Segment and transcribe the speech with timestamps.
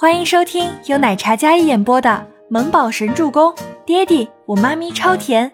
[0.00, 2.08] 欢迎收听由奶茶嘉一演播的
[2.48, 3.52] 《萌宝神助攻》，
[3.84, 5.52] 爹地我妈咪超甜，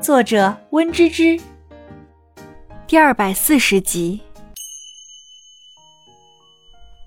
[0.00, 1.36] 作者温芝芝。
[2.86, 4.22] 第二百四十集。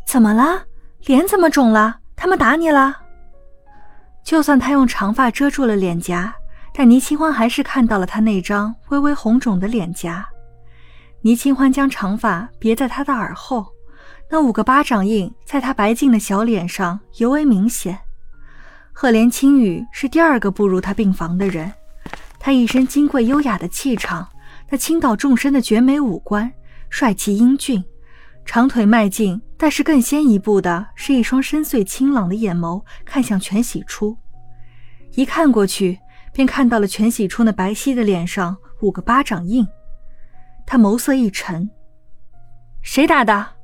[0.05, 0.65] 怎么了？
[1.05, 1.99] 脸怎么肿了？
[2.13, 2.97] 他们打你了？
[4.21, 6.35] 就算他用长发遮住了脸颊，
[6.73, 10.27] 但倪清欢还是看到了他那张微微红肿的脸颊。
[11.21, 13.65] 倪清欢将长发别在他的耳后。
[14.29, 17.97] 那五个巴掌印在他白净的小脸上尤为明显。
[18.91, 21.71] 赫连青羽是第二个步入他病房的人，
[22.39, 24.27] 他一身金贵优雅的气场，
[24.69, 26.51] 那倾倒众生的绝美五官，
[26.89, 27.83] 帅气英俊，
[28.45, 34.17] 长腿迈进，但是更先一步的是一双深邃清朗的眼眸看向全喜初，
[35.13, 35.99] 一看过去
[36.31, 39.67] 便看到了全喜初那白皙的脸上五个巴掌印，
[40.65, 41.69] 他眸色一沉
[42.81, 43.54] ：“谁打的？”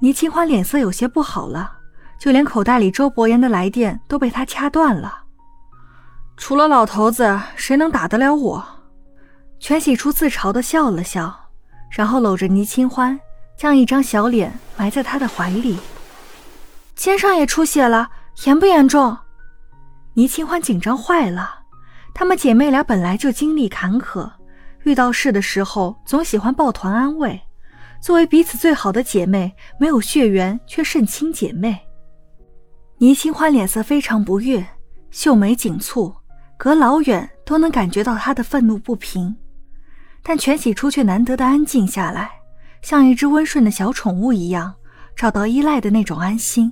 [0.00, 1.72] 倪清欢脸色有些不好了，
[2.18, 5.22] 就连口袋里周伯言的来电都被他掐断了。
[6.36, 8.64] 除了老头子，谁能打得了我？
[9.60, 11.34] 全喜初自嘲的笑了笑，
[11.90, 13.18] 然后搂着倪清欢，
[13.56, 15.78] 将一张小脸埋在他的怀里。
[16.94, 18.10] 肩上也出血了，
[18.44, 19.16] 严不严重？
[20.14, 21.60] 倪清欢紧张坏了。
[22.12, 24.30] 她们姐妹俩本来就经历坎坷，
[24.82, 27.40] 遇到事的时候总喜欢抱团安慰。
[28.04, 31.80] 作为彼此最好的姐妹，没有血缘却甚亲姐妹。
[32.98, 34.62] 倪清欢脸色非常不悦，
[35.10, 36.14] 秀眉紧蹙，
[36.58, 39.34] 隔老远都能感觉到她的愤怒不平。
[40.22, 42.30] 但全喜初却难得的安静下来，
[42.82, 44.74] 像一只温顺的小宠物一样，
[45.16, 46.70] 找到依赖的那种安心。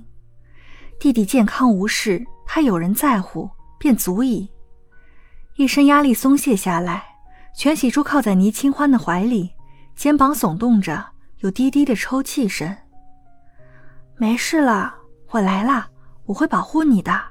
[0.99, 4.47] 弟弟健康无事，他有人在乎便足矣。
[5.55, 7.03] 一身压力松懈下来，
[7.57, 9.49] 全喜初靠在倪清欢的怀里，
[9.95, 11.12] 肩膀耸动着。
[11.43, 12.73] 有低低的抽泣声。
[14.15, 14.95] 没事了，
[15.31, 15.87] 我来了，
[16.25, 17.21] 我会保护你的。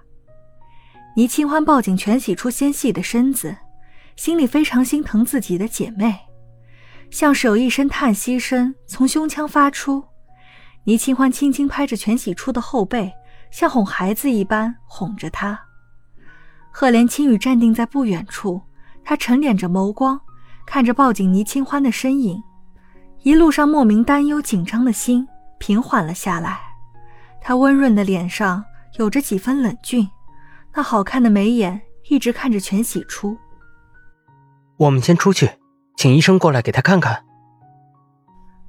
[1.16, 3.56] 倪清欢抱紧全喜初纤细的身子，
[4.16, 6.14] 心里非常心疼自己的姐妹，
[7.10, 10.04] 像是有一声叹息声从胸腔发出。
[10.84, 13.10] 倪清欢轻轻拍着全喜初的后背，
[13.50, 15.58] 像哄孩子一般哄着她。
[16.70, 18.60] 赫连青羽站定在不远处，
[19.02, 20.20] 他沉敛着眸光，
[20.66, 22.42] 看着抱紧倪清欢的身影。
[23.24, 25.28] 一路上莫名担忧、紧张的心
[25.58, 26.58] 平缓了下来，
[27.40, 28.64] 他温润的脸上
[28.98, 30.08] 有着几分冷峻，
[30.74, 33.36] 那好看的眉眼一直看着全喜初。
[34.76, 35.48] 我们先出去，
[35.96, 37.24] 请医生过来给他看看。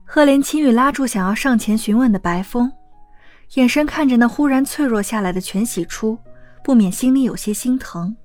[0.05, 2.71] 赫连青雨拉住想要上前询问的白风，
[3.55, 6.19] 眼神看着那忽然脆弱下来的全喜初，
[6.63, 8.15] 不免心里有些心疼。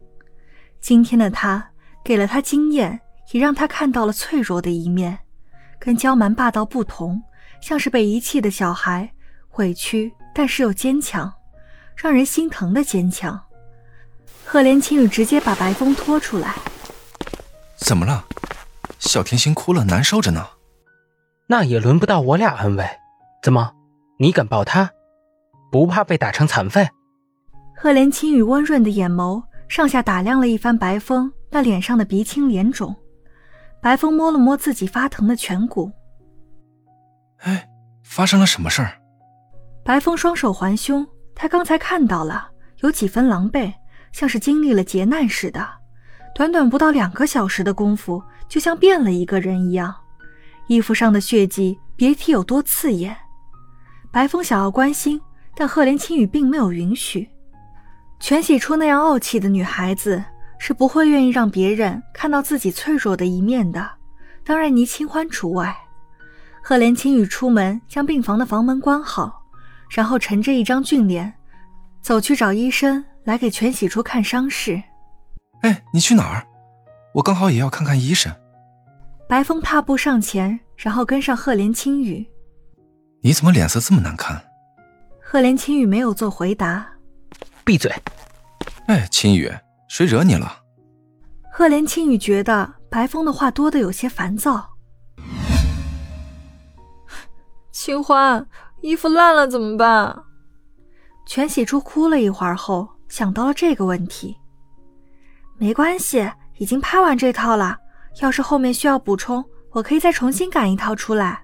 [0.79, 1.71] 今天的他
[2.05, 3.01] 给了他经验，
[3.33, 5.19] 也让他看到了脆弱的一面。
[5.79, 7.23] 跟娇蛮霸道不同，
[7.61, 9.13] 像是被遗弃的小孩，
[9.57, 11.33] 委屈但是又坚强，
[11.97, 13.41] 让人心疼的坚强。
[14.45, 16.55] 赫连青雨直接把白风拖出来。
[17.77, 18.25] 怎么了？
[18.99, 20.47] 小甜心哭了，难受着呢。
[21.47, 22.85] 那也轮不到我俩安慰。
[23.43, 23.73] 怎么，
[24.19, 24.91] 你敢抱她？
[25.71, 26.89] 不怕被打成残废？
[27.77, 32.95] 赫连青雨温润的眼眸上下打量了一番白风那脸上的鼻青脸肿。
[33.81, 35.91] 白风摸了摸自己发疼的颧骨，
[37.39, 37.69] 哎，
[38.03, 38.93] 发生了什么事儿？
[39.85, 43.73] 白风双手环胸，他刚才看到了，有几分狼狈，
[44.13, 45.67] 像是经历了劫难似的。
[46.35, 49.95] 短短不到两个小时的功夫，就像变了一个人一样。
[50.67, 53.17] 衣服上的血迹，别提有多刺眼。
[54.13, 55.21] 白风想要关心，
[55.55, 57.29] 但赫连青羽并没有允许。
[58.21, 60.23] 全喜初那样傲气的女孩子。
[60.59, 63.89] 是不会愿意让别人看到自己脆弱的一面的，
[64.45, 65.75] 当然倪清欢除外。
[66.63, 69.43] 赫连青雨出门，将病房的房门关好，
[69.91, 71.33] 然后沉着一张俊脸，
[72.03, 74.83] 走去找医生来给全喜初看伤势。
[75.63, 76.47] 哎，你去哪儿？
[77.15, 78.31] 我刚好也要看看医生。
[79.29, 82.27] 白风踏步上前，然后跟上赫连青雨。
[83.23, 84.43] 你怎么脸色这么难看？
[85.23, 86.87] 赫连青雨没有做回答。
[87.65, 87.93] 闭嘴。
[88.87, 89.51] 哎，青羽。
[89.89, 90.63] 谁惹你了？
[91.51, 94.69] 赫连青羽觉得白风的话多的有些烦躁。
[97.73, 98.47] 清欢，
[98.81, 100.25] 衣服烂了怎么办？
[101.27, 104.37] 全喜初哭了一会儿后，想到了这个问题。
[105.57, 107.77] 没关系，已经拍完这套了。
[108.21, 111.43] 要是后面需要补充，我可以再重新赶一套出来。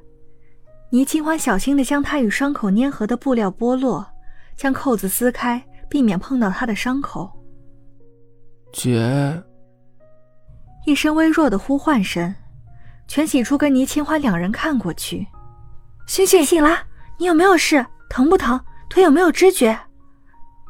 [0.90, 4.06] 倪清欢小心的将他与伤口粘合的布料剥落，
[4.56, 7.30] 将扣子撕开，避免碰到他的伤口。
[8.74, 9.40] 姐，
[10.84, 12.34] 一声微弱的呼唤声，
[13.06, 15.24] 全喜初跟倪清欢两人看过去。
[16.08, 16.80] 醒醒醒了，
[17.16, 17.86] 你有没有事？
[18.10, 18.60] 疼不疼？
[18.90, 19.78] 腿有没有知觉？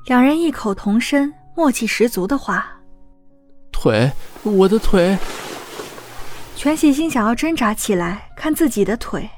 [0.07, 2.71] 两人异口同声，默契十足的话。
[3.73, 4.13] 腿，
[4.43, 5.17] 我的腿。
[6.55, 9.29] 全喜星想要挣扎起来看自己的腿。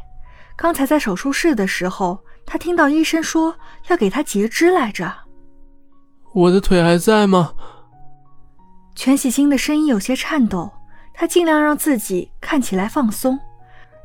[0.57, 5.15] 刚才在手术室的时候，他听到医生说要给他截肢来着。
[6.35, 7.55] 我的腿还在吗？
[8.97, 10.73] 全喜星的声音有些颤抖，
[11.13, 13.39] 他尽量让自己看起来放松，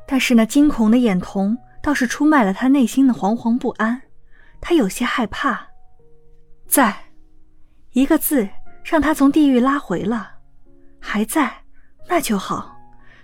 [0.05, 4.01] 但是那惊恐的眼瞳倒是出卖了他内心的惶惶不安。
[4.59, 5.65] 他有些害怕。
[6.67, 7.05] 在，
[7.93, 8.47] 一个字
[8.83, 10.29] 让他从地狱拉回了。
[10.99, 11.63] 还在，
[12.07, 12.77] 那就好。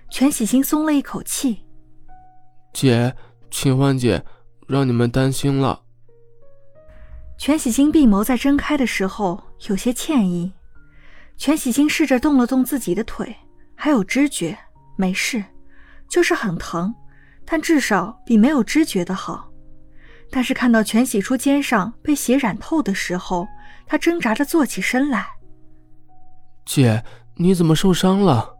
[0.09, 1.65] 全喜星松了一口气。
[2.71, 3.13] 姐，
[3.51, 4.23] 秦欢姐，
[4.67, 5.81] 让你们担心了。
[7.37, 10.53] 全喜星闭眸在睁开的时候有些歉意。
[11.37, 13.35] 全喜星试着动了动自己的腿，
[13.75, 14.57] 还有知觉，
[14.95, 15.43] 没事，
[16.09, 16.93] 就是很疼，
[17.45, 19.49] 但至少比没有知觉的好。
[20.29, 23.47] 但是看到全喜初肩上被血染透的时候，
[23.85, 25.27] 他挣扎着坐起身来。
[26.65, 27.03] 姐，
[27.35, 28.55] 你怎么受伤了？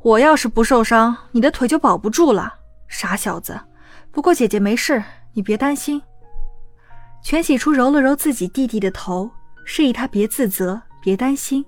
[0.00, 2.52] 我要是不受伤，你的腿就保不住了，
[2.88, 3.60] 傻小子。
[4.10, 5.00] 不过姐姐没事，
[5.34, 6.02] 你别担心。
[7.22, 9.30] 全喜初揉了揉自己弟弟的头，
[9.64, 11.64] 示意他别自责，别担心。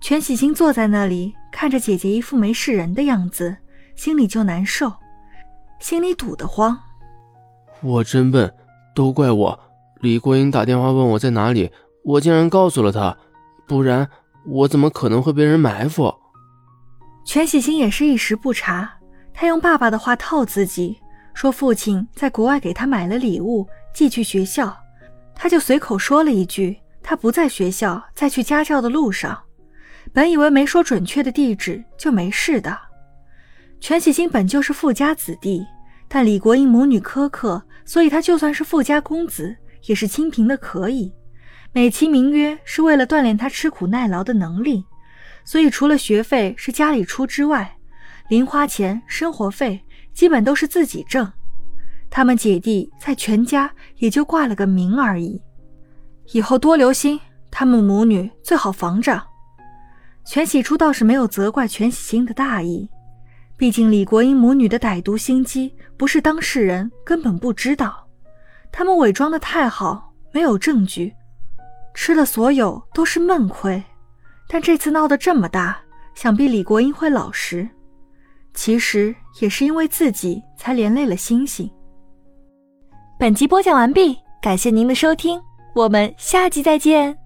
[0.00, 3.56] 全喜星坐在那里，看着姐姐一副没事人的样子，
[3.94, 4.92] 心里就难受，
[5.80, 6.78] 心里堵得慌。
[7.82, 8.54] 我真笨，
[8.94, 9.60] 都怪我。
[10.00, 11.70] 李国英打电话问我在哪里，
[12.04, 13.16] 我竟然告诉了他，
[13.66, 14.08] 不然
[14.46, 16.14] 我怎么可能会被人埋伏？
[17.24, 18.98] 全喜星也是一时不察，
[19.32, 20.98] 他用爸爸的话套自己，
[21.34, 24.76] 说父亲在国外给他买了礼物寄去学校，
[25.34, 26.76] 他就随口说了一句
[27.08, 29.40] 他不在学校，在去家教的路上。
[30.12, 32.76] 本以为没说准确的地址就没事的。
[33.78, 35.64] 全喜星本就是富家子弟，
[36.08, 41.14] 但李国英母女苛刻，所以他就算是富家公子，也是清贫的可以，
[41.72, 44.84] 美其名曰是为了锻炼他吃苦耐劳的能力。
[45.44, 47.76] 所以，除了学费是家里出之外，
[48.28, 49.80] 零花钱、生活费
[50.12, 51.32] 基本都是自己挣。
[52.10, 55.40] 他们姐弟在全家也就挂了个名而已。
[56.32, 57.20] 以后多留心，
[57.50, 59.22] 他们母女最好防着。
[60.24, 62.88] 全喜初倒是没有责怪全喜星的大意，
[63.56, 68.06] 毕竟李国英母女的歹毒心机，不是当事人根本不知道。
[68.72, 71.14] 他们伪装的太好，没有证据，
[71.94, 73.82] 吃的所有都是闷亏。
[74.48, 75.78] 但这次闹得这么大，
[76.14, 77.68] 想必李国英会老实。
[78.52, 81.70] 其实也是因为自己才连累了星星。
[83.18, 85.40] 本集播讲完毕，感谢您的收听，
[85.76, 87.25] 我们下集再见。